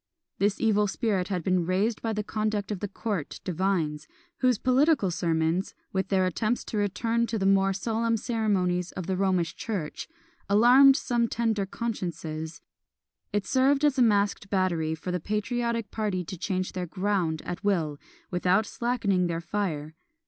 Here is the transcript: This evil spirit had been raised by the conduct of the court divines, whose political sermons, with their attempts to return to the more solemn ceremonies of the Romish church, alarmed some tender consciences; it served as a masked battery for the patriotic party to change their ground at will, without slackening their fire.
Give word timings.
This 0.39 0.59
evil 0.59 0.87
spirit 0.87 1.27
had 1.27 1.43
been 1.43 1.63
raised 1.67 2.01
by 2.01 2.11
the 2.11 2.23
conduct 2.23 2.71
of 2.71 2.79
the 2.79 2.87
court 2.87 3.39
divines, 3.43 4.07
whose 4.39 4.57
political 4.57 5.11
sermons, 5.11 5.75
with 5.93 6.07
their 6.07 6.25
attempts 6.25 6.63
to 6.63 6.77
return 6.77 7.27
to 7.27 7.37
the 7.37 7.45
more 7.45 7.71
solemn 7.71 8.17
ceremonies 8.17 8.91
of 8.93 9.05
the 9.05 9.15
Romish 9.15 9.55
church, 9.55 10.07
alarmed 10.49 10.95
some 10.95 11.27
tender 11.27 11.67
consciences; 11.67 12.61
it 13.31 13.45
served 13.45 13.85
as 13.85 13.99
a 13.99 14.01
masked 14.01 14.49
battery 14.49 14.95
for 14.95 15.11
the 15.11 15.19
patriotic 15.19 15.91
party 15.91 16.23
to 16.25 16.35
change 16.35 16.71
their 16.71 16.87
ground 16.87 17.43
at 17.45 17.63
will, 17.63 17.99
without 18.31 18.65
slackening 18.65 19.27
their 19.27 19.39
fire. 19.39 19.93